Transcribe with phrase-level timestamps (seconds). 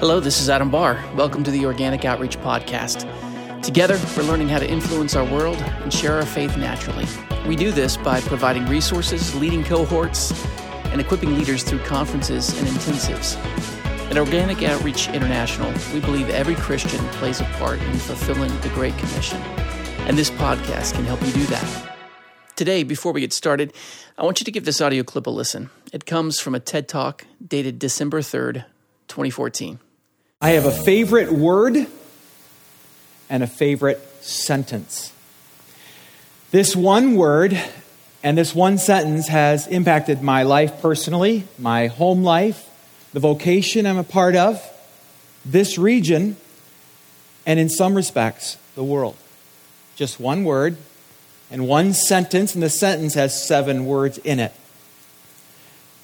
[0.00, 0.98] Hello, this is Adam Barr.
[1.14, 3.04] Welcome to the Organic Outreach Podcast.
[3.62, 7.04] Together, we're learning how to influence our world and share our faith naturally.
[7.46, 10.32] We do this by providing resources, leading cohorts,
[10.86, 13.36] and equipping leaders through conferences and intensives.
[14.10, 18.96] At Organic Outreach International, we believe every Christian plays a part in fulfilling the Great
[18.96, 19.36] Commission,
[20.06, 21.94] and this podcast can help you do that.
[22.56, 23.74] Today, before we get started,
[24.16, 25.68] I want you to give this audio clip a listen.
[25.92, 28.64] It comes from a TED Talk dated December 3rd,
[29.08, 29.78] 2014.
[30.42, 31.86] I have a favorite word
[33.28, 35.12] and a favorite sentence.
[36.50, 37.62] This one word
[38.22, 42.66] and this one sentence has impacted my life personally, my home life,
[43.12, 44.62] the vocation I'm a part of,
[45.44, 46.38] this region,
[47.44, 49.18] and in some respects, the world.
[49.94, 50.78] Just one word
[51.50, 54.54] and one sentence, and the sentence has seven words in it.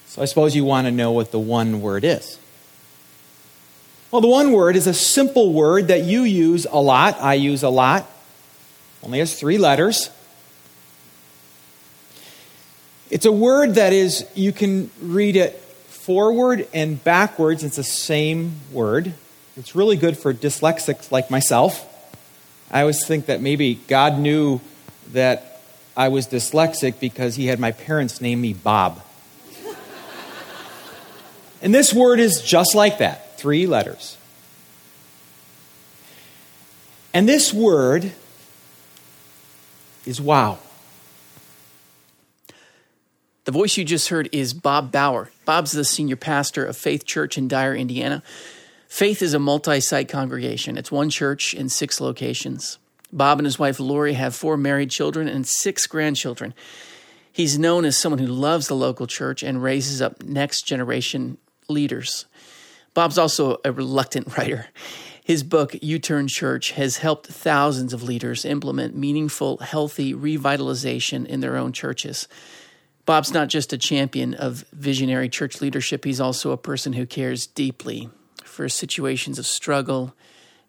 [0.09, 2.39] So I suppose you want to know what the one word is.
[4.17, 7.21] Well, the one word is a simple word that you use a lot.
[7.21, 8.11] I use a lot.
[9.03, 10.09] Only has three letters.
[13.11, 15.57] It's a word that is, you can read it
[15.89, 17.63] forward and backwards.
[17.63, 19.13] It's the same word.
[19.55, 21.85] It's really good for dyslexics like myself.
[22.71, 24.63] I always think that maybe God knew
[25.13, 25.61] that
[25.95, 29.03] I was dyslexic because he had my parents name me Bob.
[31.61, 34.17] and this word is just like that three letters.
[37.13, 38.13] And this word
[40.05, 40.59] is wow.
[43.45, 45.31] The voice you just heard is Bob Bouwer.
[45.45, 48.23] Bob's the senior pastor of Faith Church in Dyer, Indiana.
[48.89, 52.79] Faith is a multi site congregation, it's one church in six locations.
[53.13, 56.55] Bob and his wife Lori have four married children and six grandchildren.
[57.33, 62.27] He's known as someone who loves the local church and raises up next generation leaders.
[62.97, 64.69] Bob's also a reluctant writer.
[65.23, 71.41] His book, U Turn Church, has helped thousands of leaders implement meaningful, healthy revitalization in
[71.41, 72.27] their own churches.
[73.05, 77.47] Bob's not just a champion of visionary church leadership, he's also a person who cares
[77.47, 78.09] deeply
[78.45, 80.15] for situations of struggle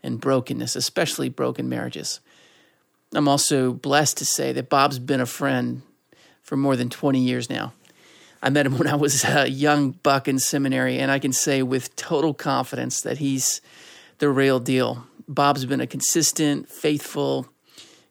[0.04, 2.20] and brokenness, especially broken marriages.
[3.14, 5.82] I'm also blessed to say that Bob's been a friend
[6.44, 7.72] for more than 20 years now.
[8.48, 11.64] I met him when I was a young buck in seminary, and I can say
[11.64, 13.60] with total confidence that he's
[14.20, 15.06] the real deal.
[15.28, 17.50] Bob's been a consistent, faithful,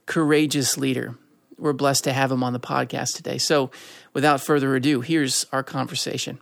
[0.04, 1.16] courageous leader.
[1.56, 3.38] We're blessed to have him on the podcast today.
[3.38, 3.70] So,
[4.12, 6.38] without further ado, here's our conversation.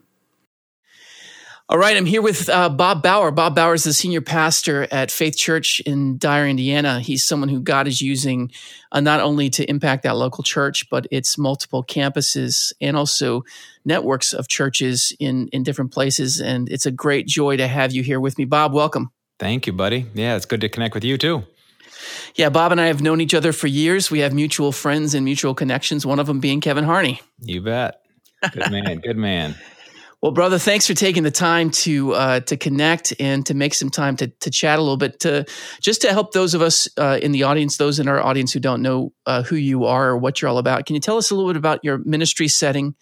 [1.66, 3.30] All right, I'm here with uh, Bob Bouwer.
[3.30, 7.00] Bob Bouwer is the senior pastor at Faith Church in Dyer, Indiana.
[7.00, 8.52] He's someone who God is using
[8.92, 13.44] uh, not only to impact that local church, but its multiple campuses and also
[13.82, 16.38] networks of churches in in different places.
[16.38, 18.74] And it's a great joy to have you here with me, Bob.
[18.74, 19.10] Welcome.
[19.38, 20.04] Thank you, buddy.
[20.12, 21.44] Yeah, it's good to connect with you too.
[22.34, 24.10] Yeah, Bob and I have known each other for years.
[24.10, 26.04] We have mutual friends and mutual connections.
[26.04, 27.22] One of them being Kevin Harney.
[27.40, 28.02] You bet.
[28.52, 28.98] Good man.
[28.98, 29.54] good man.
[30.24, 33.90] Well, brother, thanks for taking the time to uh, to connect and to make some
[33.90, 35.44] time to to chat a little bit to
[35.82, 38.58] just to help those of us uh, in the audience, those in our audience who
[38.58, 40.86] don't know uh, who you are or what you're all about.
[40.86, 42.94] Can you tell us a little bit about your ministry setting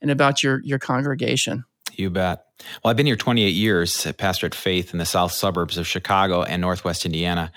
[0.00, 1.64] and about your your congregation?
[1.96, 2.46] You bet.
[2.82, 6.44] Well, I've been here 28 years, pastor at Faith in the south suburbs of Chicago
[6.44, 7.52] and Northwest Indiana.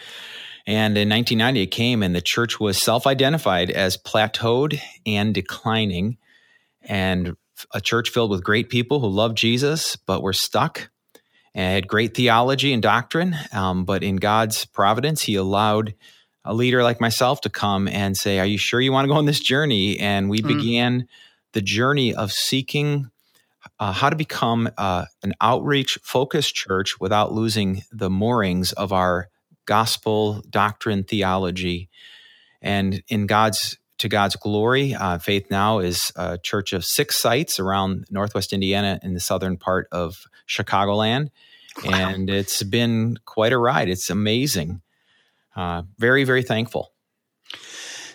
[0.68, 6.18] And in 1990, it came, and the church was self identified as plateaued and declining.
[6.82, 7.38] And
[7.74, 10.90] a church filled with great people who loved Jesus, but were stuck
[11.54, 13.36] and had great theology and doctrine.
[13.52, 15.94] Um, but in God's providence, He allowed
[16.46, 19.18] a leader like myself to come and say, Are you sure you want to go
[19.18, 20.00] on this journey?
[20.00, 20.48] And we mm.
[20.48, 21.08] began
[21.54, 23.10] the journey of seeking
[23.80, 29.30] uh, how to become uh, an outreach focused church without losing the moorings of our
[29.66, 31.90] gospel doctrine theology.
[32.62, 34.94] And in God's to God's glory.
[34.94, 39.56] Uh, Faith Now is a church of six sites around Northwest Indiana in the southern
[39.56, 41.30] part of Chicagoland.
[41.86, 42.10] Wow.
[42.10, 43.88] And it's been quite a ride.
[43.88, 44.82] It's amazing.
[45.56, 46.92] Uh, very, very thankful.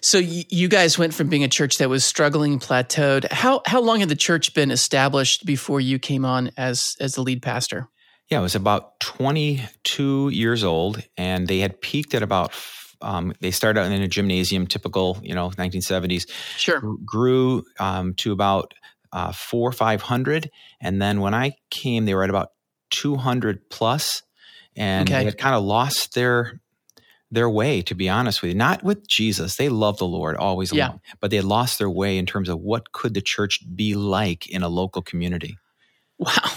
[0.03, 3.33] So you guys went from being a church that was struggling, plateaued.
[3.33, 7.23] How how long had the church been established before you came on as as the
[7.23, 7.89] lead pastor?
[8.29, 12.53] Yeah, it was about 22 years old, and they had peaked at about
[13.01, 16.31] um, they started out in a gymnasium, typical, you know, 1970s.
[16.57, 16.81] Sure.
[17.05, 18.75] Grew um, to about
[19.13, 20.51] uh, four or 500.
[20.81, 22.53] And then when I came, they were at about
[22.91, 24.23] 200 plus,
[24.77, 25.19] and okay.
[25.19, 26.61] they had kind of lost their
[27.31, 28.57] their way, to be honest with you.
[28.57, 29.57] Not with Jesus.
[29.57, 30.89] They love the Lord always yeah.
[30.89, 33.95] along, but they had lost their way in terms of what could the church be
[33.95, 35.59] like in a local community.
[36.19, 36.51] Wow.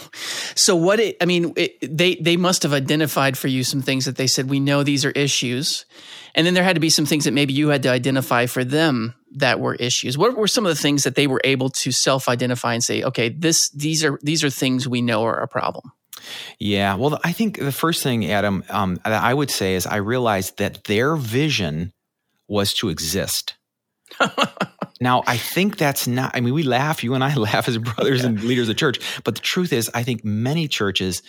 [0.55, 4.05] So what it, I mean, it, they they must have identified for you some things
[4.05, 5.85] that they said we know these are issues,
[6.33, 8.63] and then there had to be some things that maybe you had to identify for
[8.63, 10.17] them that were issues.
[10.17, 13.29] What were some of the things that they were able to self-identify and say, okay,
[13.29, 15.91] this these are these are things we know are a problem.
[16.59, 16.95] Yeah.
[16.95, 20.57] Well, I think the first thing, Adam, um, that I would say is I realized
[20.57, 21.93] that their vision
[22.47, 23.55] was to exist.
[25.01, 28.21] Now, I think that's not, I mean, we laugh, you and I laugh as brothers
[28.21, 28.27] yeah.
[28.27, 31.21] and leaders of church, but the truth is, I think many churches,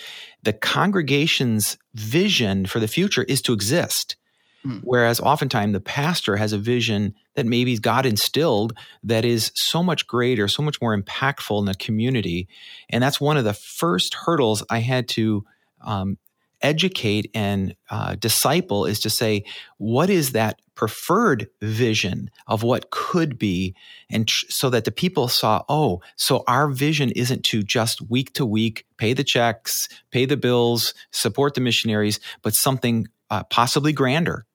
[0.42, 4.16] the congregation's vision for the future is to exist.
[4.62, 4.78] Hmm.
[4.82, 10.06] Whereas oftentimes the pastor has a vision that maybe God instilled that is so much
[10.06, 12.48] greater, so much more impactful in the community.
[12.88, 15.44] And that's one of the first hurdles I had to
[15.80, 16.16] um,
[16.62, 19.44] educate and uh, disciple is to say,
[19.78, 23.74] what is that preferred vision of what could be?
[24.10, 28.32] And tr- so that the people saw, oh, so our vision isn't to just week
[28.34, 33.92] to week pay the checks, pay the bills, support the missionaries, but something uh, possibly
[33.92, 34.46] grander.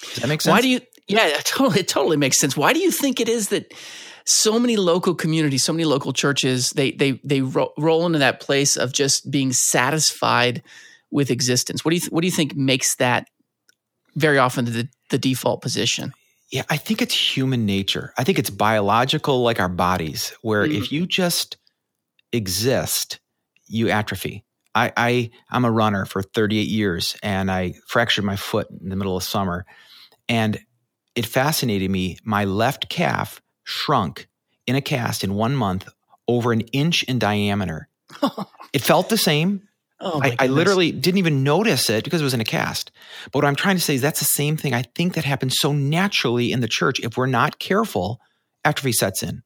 [0.00, 0.52] Does that make sense?
[0.52, 0.80] Why do you?
[1.06, 2.56] Yeah, it totally, it totally makes sense.
[2.56, 3.72] Why do you think it is that
[4.24, 8.40] so many local communities, so many local churches, they they they ro- roll into that
[8.40, 10.62] place of just being satisfied
[11.10, 11.84] with existence?
[11.84, 13.28] What do you th- what do you think makes that
[14.16, 16.12] very often the the default position?
[16.50, 18.12] Yeah, I think it's human nature.
[18.16, 20.76] I think it's biological, like our bodies, where mm.
[20.76, 21.56] if you just
[22.32, 23.18] exist,
[23.66, 24.44] you atrophy.
[24.74, 28.96] I, I I'm a runner for 38 years, and I fractured my foot in the
[28.96, 29.64] middle of summer,
[30.28, 30.58] and
[31.14, 32.18] it fascinated me.
[32.24, 34.28] My left calf shrunk
[34.66, 35.88] in a cast in one month
[36.26, 37.88] over an inch in diameter.
[38.72, 39.62] it felt the same.
[40.00, 42.90] Oh I, I, literally didn't even notice it because it was in a cast.
[43.26, 44.74] But what I'm trying to say is that's the same thing.
[44.74, 46.98] I think that happens so naturally in the church.
[47.00, 48.20] If we're not careful,
[48.64, 49.42] atrophy sets in.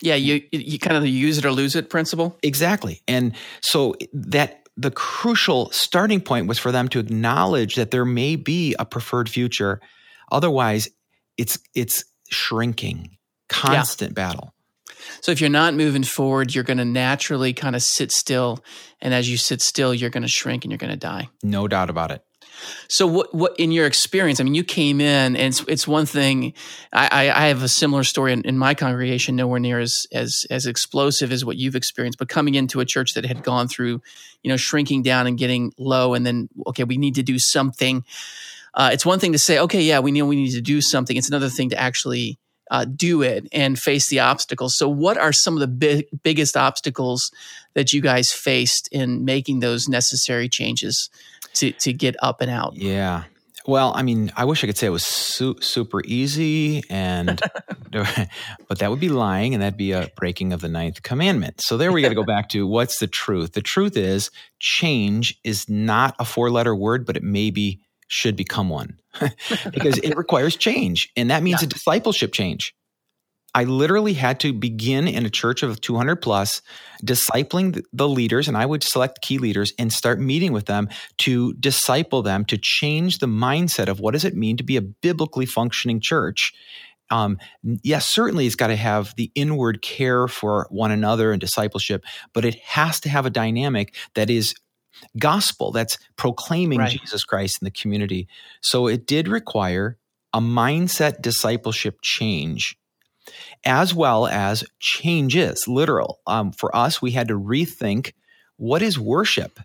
[0.00, 2.36] Yeah, you you kind of the use it or lose it principle.
[2.42, 3.02] Exactly.
[3.08, 8.36] And so that the crucial starting point was for them to acknowledge that there may
[8.36, 9.80] be a preferred future.
[10.30, 10.88] Otherwise,
[11.38, 13.16] it's it's shrinking,
[13.48, 14.26] constant yeah.
[14.26, 14.54] battle.
[15.20, 18.64] So if you're not moving forward, you're going to naturally kind of sit still,
[19.00, 21.28] and as you sit still, you're going to shrink and you're going to die.
[21.42, 22.24] No doubt about it.
[22.88, 24.40] So what what in your experience?
[24.40, 26.54] I mean, you came in, and it's it's one thing.
[26.92, 30.66] I, I have a similar story in, in, my congregation, nowhere near as as as
[30.66, 32.18] explosive as what you've experienced.
[32.18, 34.00] But coming into a church that had gone through,
[34.42, 38.04] you know, shrinking down and getting low, and then okay, we need to do something.
[38.74, 41.16] Uh, it's one thing to say, okay, yeah, we know we need to do something.
[41.16, 42.38] It's another thing to actually
[42.72, 44.76] uh, do it and face the obstacles.
[44.76, 47.30] So, what are some of the big, biggest obstacles
[47.74, 51.10] that you guys faced in making those necessary changes
[51.54, 52.74] to to get up and out?
[52.74, 53.24] Yeah.
[53.64, 57.40] Well, I mean, I wish I could say it was su- super easy, and
[57.90, 61.60] but that would be lying, and that'd be a breaking of the ninth commandment.
[61.60, 63.52] So there we got to go back to what's the truth.
[63.52, 67.80] The truth is, change is not a four-letter word, but it maybe
[68.12, 68.98] should become one.
[69.72, 71.10] because it requires change.
[71.16, 71.66] And that means yeah.
[71.66, 72.74] a discipleship change.
[73.54, 76.62] I literally had to begin in a church of 200 plus,
[77.04, 80.88] discipling the leaders, and I would select key leaders and start meeting with them
[81.18, 84.82] to disciple them to change the mindset of what does it mean to be a
[84.82, 86.54] biblically functioning church.
[87.10, 87.38] Um,
[87.82, 92.46] yes, certainly it's got to have the inward care for one another and discipleship, but
[92.46, 94.54] it has to have a dynamic that is
[95.18, 96.90] gospel that's proclaiming right.
[96.90, 98.28] Jesus Christ in the community.
[98.60, 99.98] So it did require
[100.32, 102.76] a mindset discipleship change
[103.64, 106.20] as well as changes, literal.
[106.26, 108.12] Um, for us, we had to rethink
[108.56, 109.60] what is worship.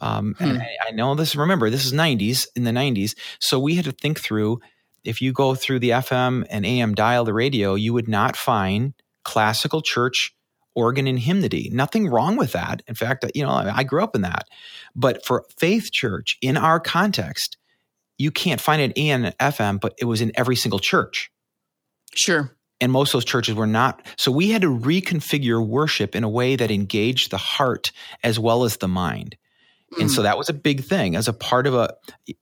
[0.00, 0.44] Um, hmm.
[0.44, 3.16] And I, I know this, remember, this is 90s, in the 90s.
[3.40, 4.60] So we had to think through
[5.04, 8.92] if you go through the FM and AM dial, the radio, you would not find
[9.24, 10.34] classical church
[10.76, 11.70] organ and hymnody.
[11.72, 12.82] Nothing wrong with that.
[12.86, 14.46] In fact, you know, I grew up in that.
[14.94, 17.56] But for faith church in our context,
[18.18, 21.30] you can't find it in FM, but it was in every single church.
[22.14, 22.56] Sure.
[22.80, 24.06] And most of those churches were not.
[24.18, 27.90] So we had to reconfigure worship in a way that engaged the heart
[28.22, 29.36] as well as the mind.
[29.98, 30.24] And so hmm.
[30.24, 31.94] that was a big thing as a part of a,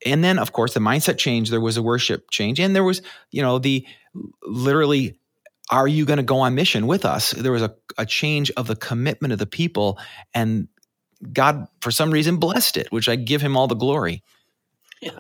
[0.05, 3.03] and then of course the mindset change, there was a worship change and there was,
[3.31, 3.87] you know, the
[4.43, 5.19] literally
[5.71, 7.31] are you going to go on mission with us?
[7.31, 9.99] There was a, a change of the commitment of the people,
[10.35, 10.69] and
[11.33, 14.23] God, for some reason, blessed it, which I give him all the glory.
[15.01, 15.19] Yeah.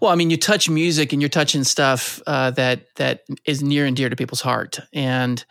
[0.00, 3.84] Well, I mean, you touch music and you're touching stuff uh, that that is near
[3.84, 4.78] and dear to people's heart.
[4.92, 5.44] And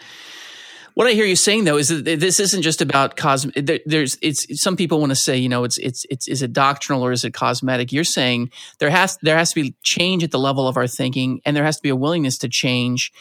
[0.93, 3.65] what I hear you saying though is that this isn't just about cosmetic.
[3.65, 6.53] There, there's it's some people want to say, you know, it's it's it's is it
[6.53, 7.91] doctrinal or is it cosmetic?
[7.91, 11.41] You're saying there has there has to be change at the level of our thinking,
[11.45, 13.11] and there has to be a willingness to change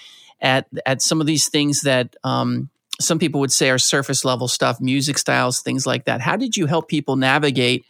[0.41, 2.69] at at some of these things that um,
[3.01, 6.21] some people would say are surface level stuff, music styles, things like that.
[6.21, 7.85] How did you help people navigate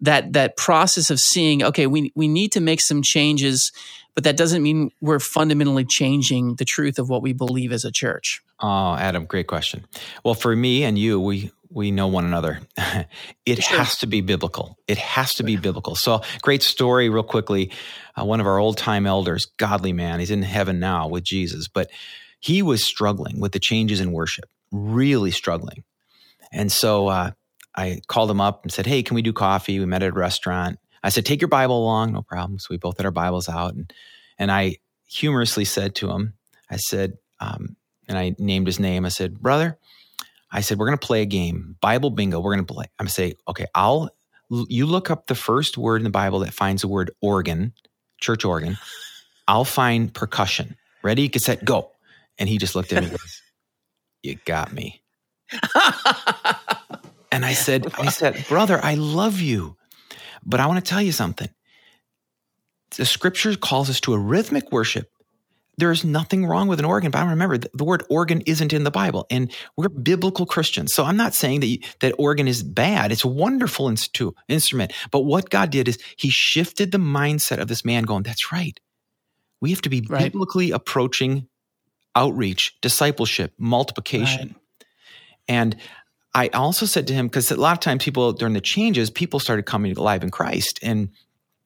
[0.00, 3.72] that that process of seeing, okay, we we need to make some changes,
[4.14, 7.92] but that doesn't mean we're fundamentally changing the truth of what we believe as a
[7.92, 8.42] church?
[8.60, 9.84] Oh, Adam, great question.
[10.24, 12.60] Well, for me and you, we we know one another.
[13.46, 13.78] it sure.
[13.78, 14.78] has to be biblical.
[14.86, 15.94] It has to be biblical.
[15.94, 17.70] So, great story, real quickly.
[18.18, 21.68] Uh, one of our old time elders, godly man, he's in heaven now with Jesus,
[21.68, 21.90] but
[22.40, 25.84] he was struggling with the changes in worship, really struggling.
[26.52, 27.30] And so uh,
[27.74, 29.78] I called him up and said, Hey, can we do coffee?
[29.78, 30.78] We met at a restaurant.
[31.02, 32.58] I said, Take your Bible along, no problem.
[32.58, 33.74] So we both had our Bibles out.
[33.74, 33.92] And,
[34.38, 34.76] and I
[35.08, 36.34] humorously said to him,
[36.70, 37.76] I said, um,
[38.08, 39.04] and I named his name.
[39.04, 39.78] I said, Brother,
[40.52, 42.38] I said, we're going to play a game, Bible bingo.
[42.38, 42.84] We're going to play.
[42.98, 44.10] I'm going to say, okay, I'll,
[44.50, 47.72] you look up the first word in the Bible that finds the word organ,
[48.20, 48.76] church organ.
[49.48, 50.76] I'll find percussion.
[51.02, 51.90] Ready, get set, go.
[52.38, 53.42] And he just looked at me and goes,
[54.22, 55.02] You got me.
[57.32, 59.76] and I said, I said, brother, I love you.
[60.44, 61.48] But I want to tell you something.
[62.96, 65.10] The scripture calls us to a rhythmic worship
[65.82, 68.84] there is nothing wrong with an organ, but I remember the word organ isn't in
[68.84, 70.94] the Bible, and we're biblical Christians.
[70.94, 73.10] So I'm not saying that you, that organ is bad.
[73.10, 73.92] It's a wonderful
[74.48, 74.92] instrument.
[75.10, 78.78] But what God did is He shifted the mindset of this man, going, "That's right.
[79.60, 80.22] We have to be right.
[80.22, 81.48] biblically approaching
[82.14, 84.86] outreach, discipleship, multiplication." Right.
[85.48, 85.76] And
[86.32, 89.40] I also said to him because a lot of times people during the changes, people
[89.40, 91.08] started coming alive in Christ, and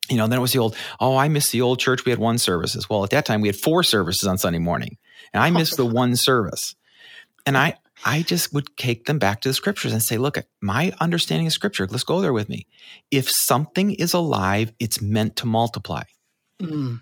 [0.08, 2.04] you know, then it was the old, oh, I miss the old church.
[2.04, 2.88] We had one services.
[2.88, 4.96] Well, at that time we had four services on Sunday morning.
[5.32, 6.74] And I missed the one service.
[7.44, 10.92] And I I just would take them back to the scriptures and say, look, my
[11.00, 12.66] understanding of scripture, let's go there with me.
[13.10, 16.02] If something is alive, it's meant to multiply.
[16.60, 17.00] Mm.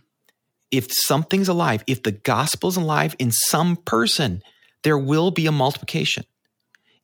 [0.70, 4.42] If something's alive, if the gospel's alive in some person,
[4.82, 6.24] there will be a multiplication.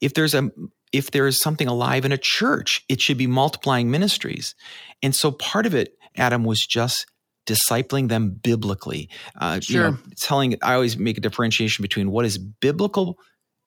[0.01, 0.51] If there's a
[0.93, 4.55] if there is something alive in a church, it should be multiplying ministries.
[5.03, 7.07] And so part of it, Adam, was just
[7.47, 9.09] discipling them biblically.
[9.39, 9.77] Uh, sure.
[9.77, 13.19] You know, telling, I always make a differentiation between what is biblical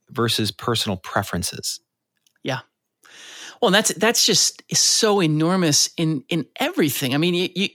[0.09, 1.81] versus personal preferences.
[2.43, 2.59] Yeah.
[3.61, 7.13] Well, that's that's just so enormous in in everything.
[7.13, 7.69] I mean, you, you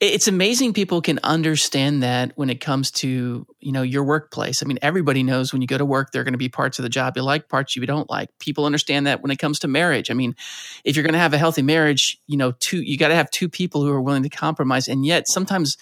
[0.00, 4.62] it's amazing people can understand that when it comes to you know your workplace.
[4.62, 6.78] I mean everybody knows when you go to work there are going to be parts
[6.78, 8.30] of the job you like parts you don't like.
[8.38, 10.10] People understand that when it comes to marriage.
[10.10, 10.36] I mean
[10.84, 13.30] if you're going to have a healthy marriage you know two you got to have
[13.30, 14.86] two people who are willing to compromise.
[14.86, 15.76] And yet sometimes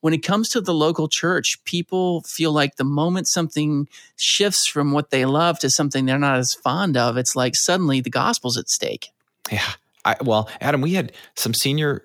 [0.00, 4.92] when it comes to the local church people feel like the moment something shifts from
[4.92, 8.58] what they love to something they're not as fond of it's like suddenly the gospel's
[8.58, 9.08] at stake.
[9.50, 9.72] Yeah.
[10.04, 12.02] I, well adam we had some senior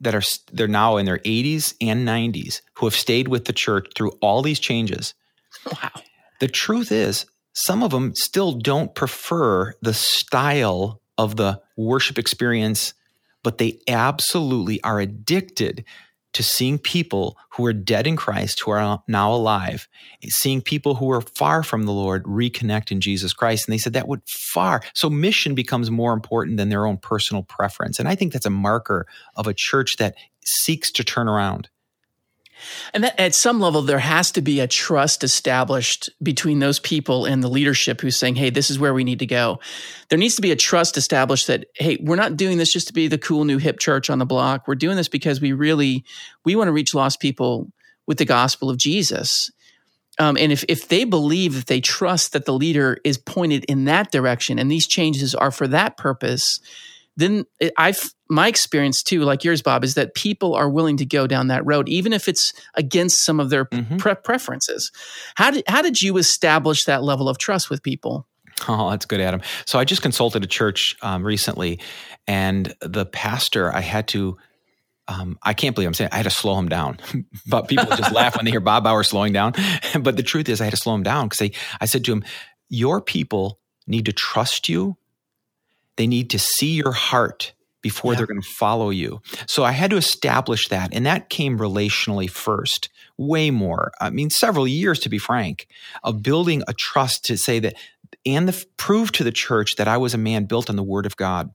[0.00, 3.88] that are they're now in their 80s and 90s who have stayed with the church
[3.96, 5.14] through all these changes.
[5.66, 5.90] Wow.
[6.40, 12.94] The truth is, some of them still don't prefer the style of the worship experience,
[13.42, 15.84] but they absolutely are addicted
[16.38, 19.88] to seeing people who are dead in Christ, who are now alive,
[20.28, 23.66] seeing people who are far from the Lord reconnect in Jesus Christ.
[23.66, 24.80] And they said that would far.
[24.94, 27.98] So mission becomes more important than their own personal preference.
[27.98, 30.14] And I think that's a marker of a church that
[30.44, 31.70] seeks to turn around.
[32.94, 37.24] And that at some level, there has to be a trust established between those people
[37.24, 39.60] and the leadership who's saying, Hey, this is where we need to go.
[40.08, 42.92] There needs to be a trust established that, Hey, we're not doing this just to
[42.92, 44.66] be the cool new hip church on the block.
[44.66, 46.04] We're doing this because we really,
[46.44, 47.70] we want to reach lost people
[48.06, 49.50] with the gospel of Jesus.
[50.18, 53.84] Um, and if, if they believe that they trust that the leader is pointed in
[53.84, 56.58] that direction and these changes are for that purpose,
[57.16, 57.44] then
[57.76, 61.48] I've my experience too, like yours, Bob, is that people are willing to go down
[61.48, 63.96] that road, even if it's against some of their mm-hmm.
[63.96, 64.90] pre- preferences.
[65.34, 68.26] How did how did you establish that level of trust with people?
[68.66, 69.40] Oh, that's good, Adam.
[69.66, 71.80] So I just consulted a church um, recently,
[72.26, 74.36] and the pastor I had to.
[75.10, 76.98] Um, I can't believe I'm saying I had to slow him down,
[77.46, 79.54] but people just laugh when they hear Bob Bouwer slowing down.
[80.00, 82.24] but the truth is, I had to slow him down because I said to him,
[82.68, 84.98] "Your people need to trust you
[85.98, 88.18] they need to see your heart before yeah.
[88.18, 89.20] they're going to follow you.
[89.46, 90.92] So I had to establish that.
[90.92, 93.92] And that came relationally first, way more.
[94.00, 95.66] I mean, several years, to be frank,
[96.02, 97.74] of building a trust to say that
[98.24, 101.06] and the, prove to the church that I was a man built on the word
[101.06, 101.50] of God.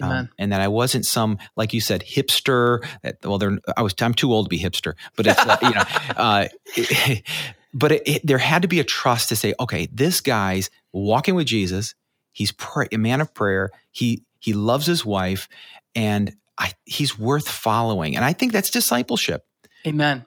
[0.00, 2.86] Um, and that I wasn't some, like you said, hipster.
[3.24, 5.82] Well, I was, I'm too old to be hipster, but it's, uh, you know,
[6.16, 6.46] uh,
[6.76, 7.24] it,
[7.74, 11.34] but it, it, there had to be a trust to say, okay, this guy's walking
[11.34, 11.96] with Jesus.
[12.30, 13.70] He's pray, a man of prayer.
[13.90, 15.48] He he loves his wife,
[15.94, 18.16] and I, he's worth following.
[18.16, 19.44] And I think that's discipleship.
[19.86, 20.24] Amen.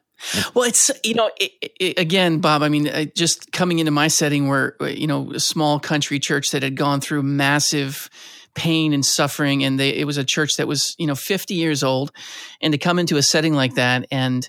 [0.53, 2.61] Well, it's you know it, it, again, Bob.
[2.61, 6.61] I mean, just coming into my setting where you know a small country church that
[6.63, 8.09] had gone through massive
[8.53, 11.83] pain and suffering, and they, it was a church that was you know 50 years
[11.83, 12.11] old,
[12.61, 14.47] and to come into a setting like that, and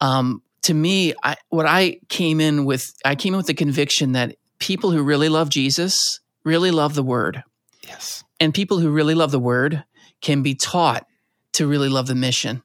[0.00, 4.12] um, to me, I, what I came in with, I came in with the conviction
[4.12, 7.42] that people who really love Jesus really love the Word.
[7.82, 9.84] Yes, and people who really love the Word
[10.20, 11.06] can be taught
[11.54, 12.62] to really love the mission.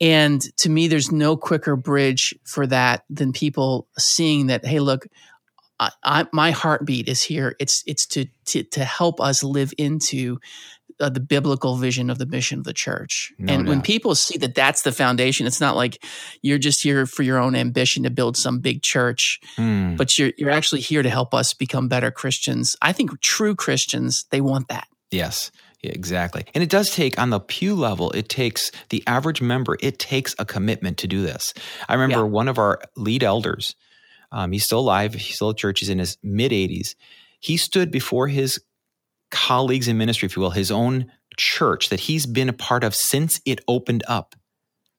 [0.00, 5.06] And to me, there's no quicker bridge for that than people seeing that, hey, look,
[5.78, 7.56] I, I, my heartbeat is here.
[7.58, 10.38] It's it's to to, to help us live into
[11.00, 13.32] uh, the biblical vision of the mission of the church.
[13.38, 13.70] No and doubt.
[13.70, 16.02] when people see that that's the foundation, it's not like
[16.42, 19.96] you're just here for your own ambition to build some big church, mm.
[19.96, 22.76] but you're you're actually here to help us become better Christians.
[22.80, 24.86] I think true Christians they want that.
[25.10, 25.50] Yes.
[25.82, 26.44] exactly.
[26.54, 30.34] And it does take on the pew level, it takes the average member, it takes
[30.38, 31.54] a commitment to do this.
[31.88, 32.32] I remember yeah.
[32.32, 33.76] one of our lead elders
[34.34, 35.14] um, he's still alive.
[35.14, 35.78] He's still at church.
[35.78, 36.96] He's in his mid 80s.
[37.38, 38.60] He stood before his
[39.34, 42.94] colleagues in ministry, if you will, his own church that he's been a part of
[42.94, 44.34] since it opened up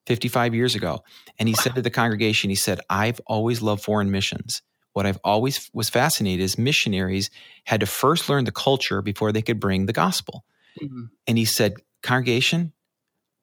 [0.06, 1.04] 55 years ago.
[1.40, 4.62] And he said to the congregation, he said, I've always loved foreign missions.
[4.94, 7.30] What I've always was fascinated is missionaries
[7.64, 10.46] had to first learn the culture before they could bring the gospel.
[10.82, 11.06] Mm-hmm.
[11.28, 12.74] And he said, congregation,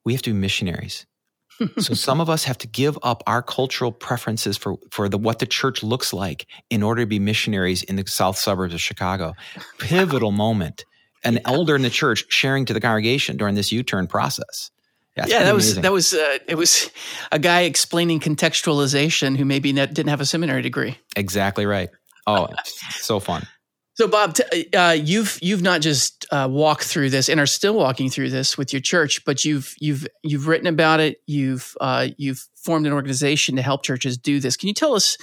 [0.05, 1.05] we have to be missionaries
[1.77, 5.39] so some of us have to give up our cultural preferences for for the what
[5.39, 9.33] the church looks like in order to be missionaries in the south suburbs of Chicago.
[9.79, 10.85] Pivotal moment.
[11.25, 14.71] An elder in the church sharing to the congregation during this U-turn process.
[15.15, 16.89] Yeah, yeah that was that was uh, it was
[17.31, 20.97] a guy explaining contextualization who maybe didn't have a seminary degree.
[21.15, 21.89] Exactly right.
[22.25, 22.49] Oh,
[22.89, 23.45] so fun.
[23.95, 27.75] So, Bob, t- uh, you've you've not just uh, walked through this and are still
[27.75, 31.21] walking through this with your church, but you've you've you've written about it.
[31.27, 34.57] You've uh, you've formed an organization to help churches do this.
[34.57, 35.15] Can you tell us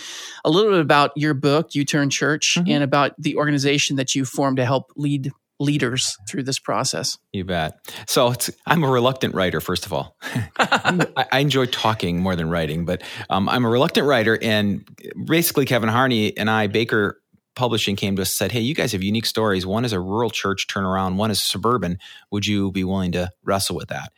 [0.44, 2.70] a little bit about your book, U Turn Church, mm-hmm.
[2.70, 7.18] and about the organization that you formed to help lead leaders through this process?
[7.32, 7.74] You bet.
[8.06, 8.34] So
[8.66, 10.16] I'm a reluctant writer, first of all.
[10.56, 14.38] I, I, enjoy talking more than writing, but um, I'm a reluctant writer.
[14.40, 14.88] And
[15.26, 17.20] basically, Kevin Harney and I, Baker
[17.60, 19.66] Publishing came to us and said, Hey, you guys have unique stories.
[19.66, 21.98] One is a rural church turnaround, one is suburban.
[22.30, 24.14] Would you be willing to wrestle with that?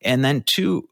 [0.00, 0.88] And then to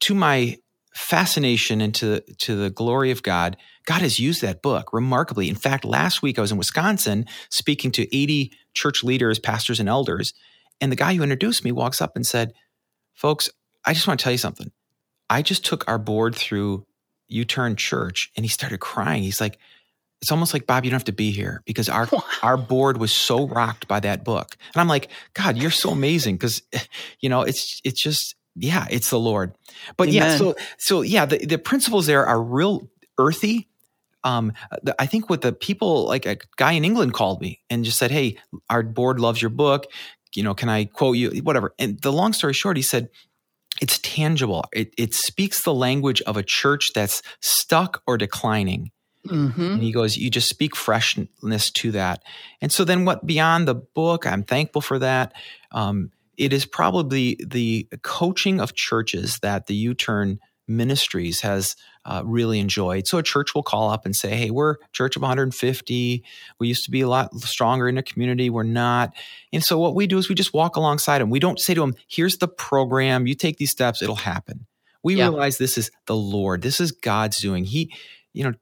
[0.00, 0.56] to my
[0.96, 5.48] fascination and to, to the glory of God, God has used that book remarkably.
[5.48, 9.88] In fact, last week I was in Wisconsin speaking to 80 church leaders, pastors, and
[9.88, 10.34] elders.
[10.80, 12.52] And the guy who introduced me walks up and said,
[13.14, 13.48] Folks,
[13.84, 14.72] I just want to tell you something.
[15.30, 16.84] I just took our board through
[17.28, 19.22] U Turn Church and he started crying.
[19.22, 19.56] He's like,
[20.20, 22.08] it's almost like Bob, you don't have to be here because our
[22.42, 26.36] our board was so rocked by that book, and I'm like, God, you're so amazing
[26.36, 26.62] because,
[27.20, 29.54] you know, it's it's just yeah, it's the Lord.
[29.96, 30.14] But Amen.
[30.14, 33.68] yeah, so so yeah, the the principles there are real earthy.
[34.24, 34.52] Um,
[34.82, 37.98] the, I think what the people like a guy in England called me and just
[37.98, 39.86] said, "Hey, our board loves your book.
[40.34, 41.30] You know, can I quote you?
[41.42, 43.08] Whatever." And the long story short, he said,
[43.80, 44.64] "It's tangible.
[44.72, 48.90] It, it speaks the language of a church that's stuck or declining."
[49.26, 49.60] Mm-hmm.
[49.60, 52.22] And he goes, You just speak freshness to that.
[52.60, 55.32] And so then, what beyond the book, I'm thankful for that.
[55.72, 62.22] Um, it is probably the coaching of churches that the U Turn Ministries has uh,
[62.24, 63.06] really enjoyed.
[63.06, 66.24] So a church will call up and say, "Hey, we're church of 150.
[66.60, 68.50] We used to be a lot stronger in the community.
[68.50, 69.14] We're not."
[69.52, 71.30] And so what we do is we just walk alongside them.
[71.30, 73.26] We don't say to them, "Here's the program.
[73.26, 74.66] You take these steps, it'll happen."
[75.02, 75.24] We yeah.
[75.28, 76.62] realize this is the Lord.
[76.62, 77.64] This is God's doing.
[77.64, 77.92] He,
[78.32, 78.52] you know,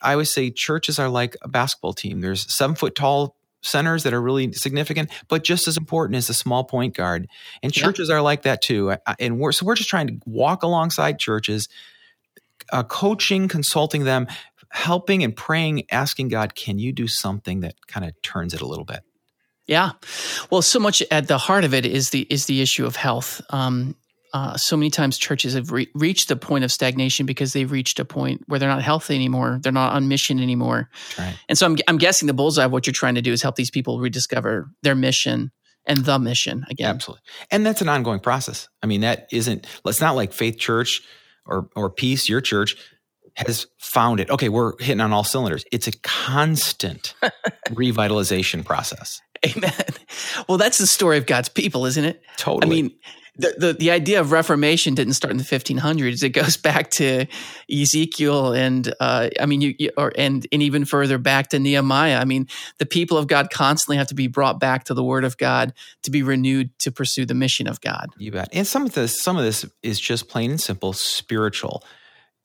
[0.00, 2.20] I always say churches are like a basketball team.
[2.20, 6.34] There's seven foot tall centers that are really significant, but just as important is a
[6.34, 7.28] small point guard.
[7.62, 8.16] And churches yeah.
[8.16, 8.96] are like that too.
[9.18, 11.68] And we're so we're just trying to walk alongside churches,
[12.72, 14.26] uh, coaching, consulting them,
[14.70, 18.66] helping and praying, asking God, can you do something that kind of turns it a
[18.66, 19.00] little bit?
[19.66, 19.92] Yeah,
[20.50, 23.40] well, so much at the heart of it is the is the issue of health.
[23.50, 23.94] Um,
[24.32, 28.00] uh, so many times churches have re- reached the point of stagnation because they've reached
[28.00, 29.58] a point where they're not healthy anymore.
[29.62, 30.88] They're not on mission anymore.
[31.18, 31.36] Right.
[31.48, 33.56] And so I'm, I'm guessing the bullseye of what you're trying to do is help
[33.56, 35.52] these people rediscover their mission
[35.86, 36.94] and the mission again.
[36.94, 37.22] Absolutely.
[37.50, 38.68] And that's an ongoing process.
[38.82, 41.02] I mean, that isn't, it's not like Faith Church
[41.44, 42.76] or, or Peace, your church
[43.36, 44.30] has found it.
[44.30, 45.64] Okay, we're hitting on all cylinders.
[45.72, 47.14] It's a constant
[47.68, 49.20] revitalization process.
[49.44, 49.72] Amen.
[50.48, 52.22] Well, that's the story of God's people, isn't it?
[52.36, 52.78] Totally.
[52.78, 52.92] I mean,
[53.36, 56.22] the, the, the idea of Reformation didn't start in the 1500s.
[56.22, 57.26] It goes back to
[57.70, 62.18] Ezekiel and uh, I mean, you, you, or and and even further back to Nehemiah.
[62.18, 62.46] I mean,
[62.78, 65.72] the people of God constantly have to be brought back to the Word of God
[66.02, 68.10] to be renewed to pursue the mission of God.
[68.18, 68.48] You bet.
[68.52, 71.84] And some of this, some of this is just plain and simple spiritual.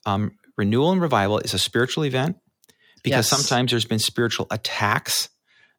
[0.05, 2.37] Um, renewal and revival is a spiritual event
[3.03, 3.41] because yes.
[3.41, 5.29] sometimes there's been spiritual attacks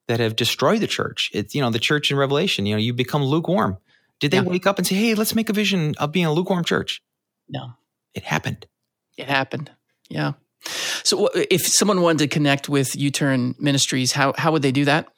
[0.07, 1.31] that have destroyed the church.
[1.33, 2.67] It's you know the church in Revelation.
[2.67, 3.79] You know, you become lukewarm
[4.21, 6.65] did they wake up and say, "Hey, let's make a vision of being a lukewarm
[6.65, 7.03] church"?
[7.49, 7.73] No,
[8.15, 8.67] it happened.
[9.17, 9.71] It happened.
[10.09, 10.33] Yeah.
[11.05, 14.85] So, if someone wanted to connect with U Turn Ministries, how how would they do
[14.87, 15.09] that?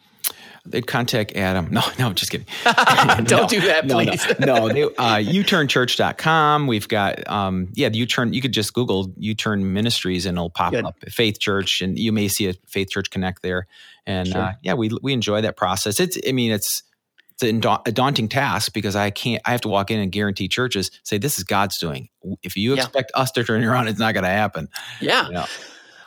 [0.66, 1.68] They'd contact Adam.
[1.70, 2.46] No, no, I'm just kidding.
[2.64, 4.26] Don't no, do that, please.
[4.38, 4.66] No, no.
[4.66, 6.66] no they, uh, uturnchurch.com.
[6.66, 8.32] We've got, um, yeah, the U-Turn.
[8.32, 10.84] You could just Google U-Turn Ministries and it'll pop Good.
[10.84, 13.66] up Faith Church, and you may see a Faith Church Connect there.
[14.06, 14.40] And sure.
[14.40, 16.00] uh, yeah, we we enjoy that process.
[16.00, 16.82] It's, I mean, it's
[17.42, 19.42] it's a daunting task because I can't.
[19.44, 22.08] I have to walk in and guarantee churches say this is God's doing.
[22.42, 22.82] If you yeah.
[22.82, 24.68] expect us to turn around, it's not going to happen.
[25.00, 25.26] Yeah.
[25.26, 25.46] You know?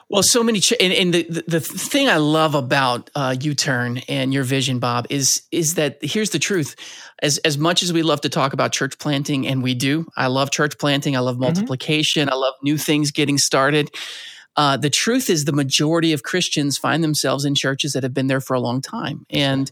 [0.09, 3.99] Well, so many, ch- and, and, the, the, the thing I love about uh, U-Turn
[4.07, 6.75] and your vision, Bob, is is that here's the truth.
[7.23, 10.27] As as much as we love to talk about church planting, and we do, I
[10.27, 11.15] love church planting.
[11.15, 11.45] I love mm-hmm.
[11.45, 12.27] multiplication.
[12.27, 12.33] Mm-hmm.
[12.33, 13.89] I love new things getting started.
[14.55, 18.27] Uh, the truth is, the majority of Christians find themselves in churches that have been
[18.27, 19.71] there for a long time, and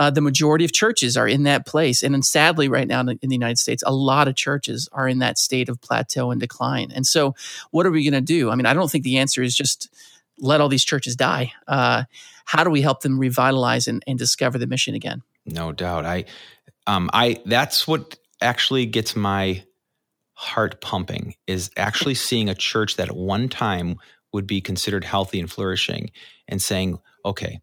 [0.00, 2.02] uh, the majority of churches are in that place.
[2.02, 5.18] And then sadly, right now in the United States, a lot of churches are in
[5.18, 6.90] that state of plateau and decline.
[6.90, 7.34] And so,
[7.70, 8.48] what are we going to do?
[8.48, 9.94] I mean, I don't think the answer is just
[10.38, 11.52] let all these churches die.
[11.68, 12.04] Uh,
[12.46, 15.22] how do we help them revitalize and, and discover the mission again?
[15.44, 16.06] No doubt.
[16.06, 16.24] I,
[16.86, 19.62] um, I, that's what actually gets my
[20.32, 23.96] heart pumping is actually seeing a church that at one time
[24.32, 26.10] would be considered healthy and flourishing
[26.48, 27.60] and saying, okay,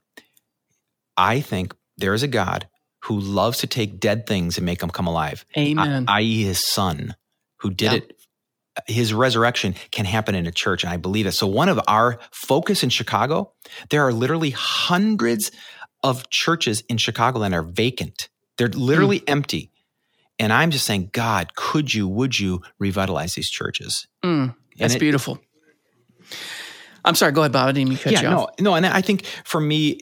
[1.17, 2.67] I think there is a God
[3.03, 5.45] who loves to take dead things and make them come alive.
[5.57, 6.05] Amen.
[6.07, 7.15] I.e., his son
[7.57, 8.13] who did it.
[8.85, 11.31] His resurrection can happen in a church, and I believe it.
[11.31, 13.53] So, one of our focus in Chicago,
[13.89, 15.51] there are literally hundreds
[16.03, 18.29] of churches in Chicago that are vacant.
[18.57, 19.29] They're literally mm.
[19.29, 19.71] empty.
[20.39, 24.07] And I'm just saying, God, could you, would you revitalize these churches?
[24.23, 24.55] Mm.
[24.77, 25.39] That's it, beautiful.
[27.03, 27.69] I'm sorry, go ahead, Bob.
[27.69, 28.49] I didn't mean to cut yeah, you no.
[28.59, 30.01] No, and I think for me,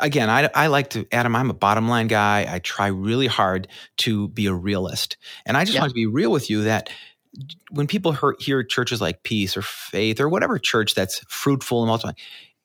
[0.00, 2.46] again, I, I like to, Adam, I'm a bottom line guy.
[2.48, 5.16] I try really hard to be a realist.
[5.44, 5.80] And I just yeah.
[5.80, 6.90] want to be real with you that
[7.70, 11.88] when people hear, hear churches like Peace or Faith or whatever church that's fruitful and
[11.88, 12.16] multiplying,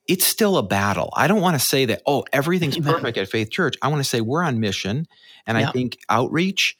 [0.07, 1.11] it's still a battle.
[1.15, 3.75] I don't want to say that, oh, everything's perfect at Faith Church.
[3.81, 5.07] I want to say we're on mission.
[5.45, 5.69] And yeah.
[5.69, 6.77] I think outreach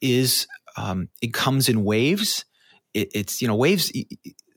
[0.00, 2.44] is, um, it comes in waves.
[2.92, 3.92] It, it's, you know, waves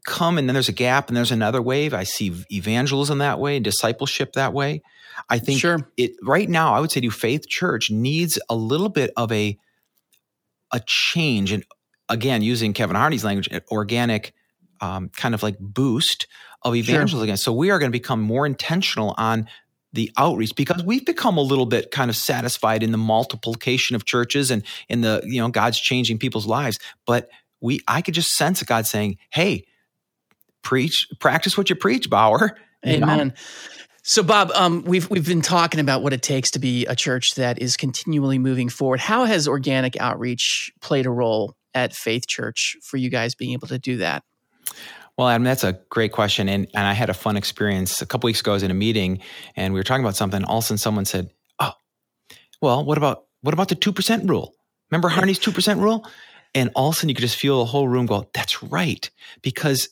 [0.07, 1.93] come and then there's a gap and there's another wave.
[1.93, 4.81] I see evangelism that way discipleship that way.
[5.29, 5.91] I think sure.
[5.97, 9.57] it right now, I would say to Faith Church needs a little bit of a
[10.71, 11.65] a change, and
[12.09, 14.33] again, using Kevin Harney's language, an organic
[14.81, 16.27] um, kind of like boost
[16.63, 17.23] of evangelism sure.
[17.23, 17.37] again.
[17.37, 19.47] So we are going to become more intentional on
[19.93, 24.05] the outreach because we've become a little bit kind of satisfied in the multiplication of
[24.05, 27.29] churches and in the you know God's changing people's lives, but
[27.61, 29.65] we I could just sense God saying, "Hey,
[30.61, 33.33] preach, practice what you preach, Bouwer." Amen.
[34.09, 37.31] So, Bob, um, we've we've been talking about what it takes to be a church
[37.35, 39.01] that is continually moving forward.
[39.01, 43.67] How has organic outreach played a role at Faith Church for you guys being able
[43.67, 44.23] to do that?
[45.17, 48.27] Well, Adam, that's a great question, and and I had a fun experience a couple
[48.27, 48.51] weeks ago.
[48.51, 49.19] I was in a meeting,
[49.57, 50.41] and we were talking about something.
[50.45, 51.73] All of a sudden, someone said, "Oh,
[52.61, 54.55] well, what about what about the two percent rule?
[54.89, 56.07] Remember Harney's two percent rule?"
[56.55, 59.09] And all of a sudden, you could just feel the whole room go, "That's right,"
[59.41, 59.89] because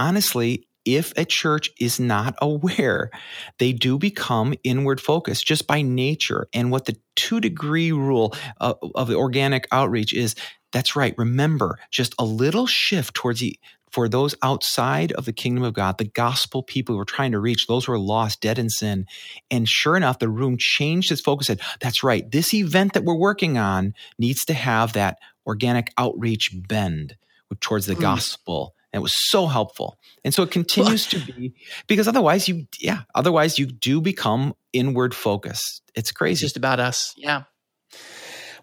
[0.00, 3.10] honestly, if a church is not aware,
[3.58, 6.48] they do become inward focused just by nature.
[6.52, 10.34] And what the two degree rule of, of the organic outreach is
[10.72, 11.14] that's right.
[11.18, 13.58] Remember, just a little shift towards the
[13.90, 17.66] for those outside of the kingdom of God, the gospel people we're trying to reach,
[17.66, 19.06] those who are lost, dead in sin.
[19.50, 21.48] And sure enough, the room changed its focus.
[21.48, 22.28] Said, that's right.
[22.30, 27.16] This event that we're working on needs to have that organic outreach bend
[27.60, 28.00] towards the mm.
[28.00, 29.98] gospel and it was so helpful.
[30.24, 31.54] And so it continues to be
[31.86, 35.82] because otherwise you, yeah, otherwise you do become inward focused.
[35.94, 36.32] It's crazy.
[36.32, 37.14] It's just about us.
[37.16, 37.44] Yeah.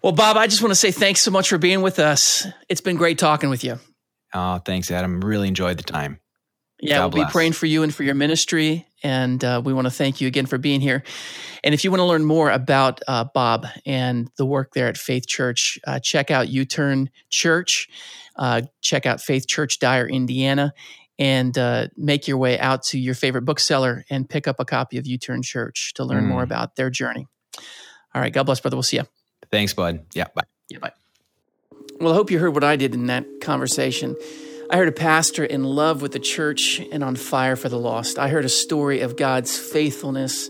[0.02, 2.46] Well, Bob, I just want to say thanks so much for being with us.
[2.68, 3.78] It's been great talking with you.
[4.32, 5.20] Oh, thanks, Adam.
[5.20, 6.20] Really enjoyed the time.
[6.80, 7.28] Yeah, God we'll bless.
[7.28, 8.86] be praying for you and for your ministry.
[9.02, 11.02] And uh, we want to thank you again for being here.
[11.64, 14.96] And if you want to learn more about uh, Bob and the work there at
[14.96, 17.88] Faith Church, uh, check out U Turn Church.
[18.36, 20.72] Uh, check out Faith Church Dyer, Indiana,
[21.18, 24.96] and uh, make your way out to your favorite bookseller and pick up a copy
[24.98, 26.28] of U Turn Church to learn mm.
[26.28, 27.26] more about their journey.
[28.14, 28.32] All right.
[28.32, 28.76] God bless, brother.
[28.76, 29.04] We'll see you.
[29.50, 30.06] Thanks, bud.
[30.14, 30.26] Yeah.
[30.34, 30.44] Bye.
[30.68, 30.78] Yeah.
[30.78, 30.92] Bye.
[32.00, 34.16] Well, I hope you heard what I did in that conversation.
[34.70, 38.20] I heard a pastor in love with the church and on fire for the lost.
[38.20, 40.48] I heard a story of God's faithfulness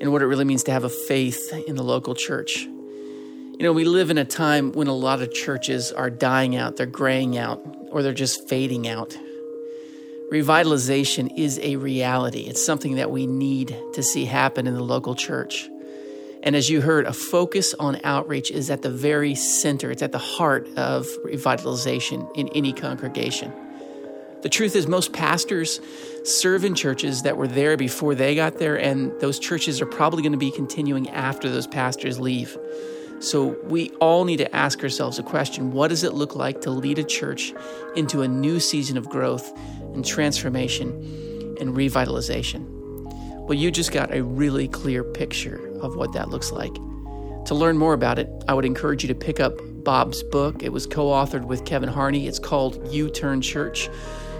[0.00, 2.64] and what it really means to have a faith in the local church.
[2.64, 6.76] You know, we live in a time when a lot of churches are dying out,
[6.76, 9.16] they're graying out, or they're just fading out.
[10.32, 12.40] Revitalization is a reality.
[12.40, 15.68] It's something that we need to see happen in the local church.
[16.44, 20.12] And as you heard, a focus on outreach is at the very center, it's at
[20.12, 23.50] the heart of revitalization in any congregation.
[24.42, 25.80] The truth is, most pastors
[26.22, 30.20] serve in churches that were there before they got there, and those churches are probably
[30.20, 32.58] going to be continuing after those pastors leave.
[33.20, 36.70] So we all need to ask ourselves a question what does it look like to
[36.70, 37.54] lead a church
[37.96, 39.50] into a new season of growth
[39.94, 42.68] and transformation and revitalization?
[43.46, 46.74] Well, you just got a really clear picture of what that looks like.
[47.46, 49.52] To learn more about it, I would encourage you to pick up
[49.84, 50.62] Bob's book.
[50.62, 52.26] It was co authored with Kevin Harney.
[52.26, 53.90] It's called U Turn Church.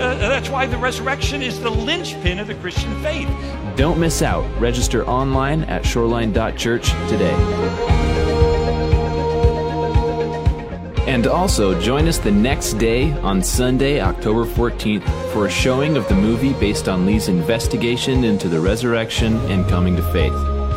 [0.03, 3.29] Uh, that's why the resurrection is the linchpin of the Christian faith.
[3.77, 4.45] Don't miss out.
[4.61, 7.33] Register online at shoreline.church today.
[11.07, 16.09] And also join us the next day on Sunday, October 14th for a showing of
[16.09, 20.33] the movie based on Lee's investigation into the resurrection and coming to faith,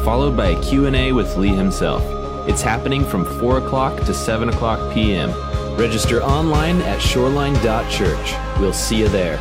[0.05, 2.03] followed by a Q&A with Lee himself.
[2.47, 5.31] It's happening from 4 o'clock to 7 o'clock p.m.
[5.77, 8.59] Register online at shoreline.church.
[8.59, 9.37] We'll see you there.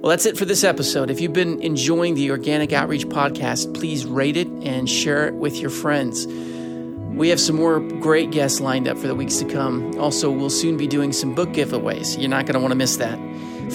[0.00, 1.10] Well, that's it for this episode.
[1.10, 5.58] If you've been enjoying the Organic Outreach podcast, please rate it and share it with
[5.58, 6.26] your friends.
[6.26, 9.96] We have some more great guests lined up for the weeks to come.
[10.00, 12.18] Also, we'll soon be doing some book giveaways.
[12.18, 13.18] You're not going to want to miss that.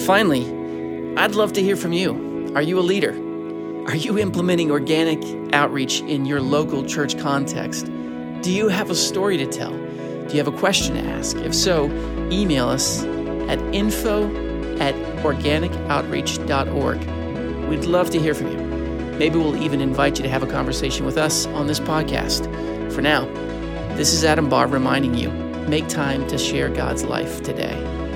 [0.00, 0.44] Finally,
[1.16, 2.52] I'd love to hear from you.
[2.54, 3.27] Are you a leader?
[3.88, 5.18] Are you implementing organic
[5.54, 7.86] outreach in your local church context?
[8.42, 9.70] Do you have a story to tell?
[9.70, 11.38] Do you have a question to ask?
[11.38, 11.86] If so,
[12.30, 13.02] email us
[13.48, 14.26] at info
[14.78, 17.68] at organicoutreach.org.
[17.70, 18.58] We'd love to hear from you.
[19.16, 22.44] Maybe we'll even invite you to have a conversation with us on this podcast.
[22.92, 23.24] For now,
[23.96, 25.30] this is Adam Barr reminding you
[25.66, 28.07] make time to share God's life today.